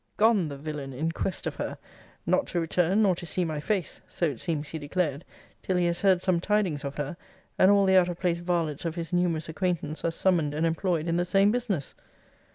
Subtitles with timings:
[0.17, 0.93] Gone, the villain!
[0.93, 1.77] in quest of her:
[2.25, 5.23] not to return, nor to see my face [so it seems he declared]
[5.61, 7.15] till he has heard some tidings of her;
[7.59, 11.07] and all the out of place varlets of his numerous acquaintance are summoned and employed
[11.07, 11.93] in the same business.